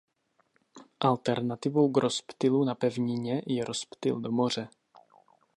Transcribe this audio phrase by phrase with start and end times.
[0.99, 4.67] Alternativou k rozptylu na pevnině je rozptyl do moře.